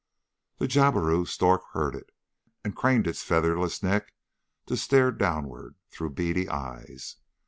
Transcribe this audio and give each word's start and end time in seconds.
The 0.57 0.65
jabiru 0.67 1.27
stork 1.27 1.61
heard 1.73 1.93
it, 1.93 2.09
and 2.63 2.75
craned 2.75 3.05
its 3.05 3.21
featherless 3.21 3.83
neck 3.83 4.13
to 4.65 4.75
stare 4.75 5.11
downward 5.11 5.75
through 5.91 6.15
beady 6.15 6.49
eyes. 6.49 7.17